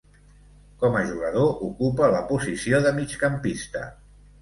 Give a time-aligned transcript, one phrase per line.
[0.83, 3.89] Com a jugador ocupa la posició de migcampista.